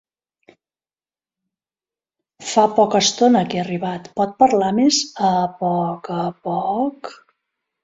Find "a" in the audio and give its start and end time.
5.31-5.33, 6.19-6.27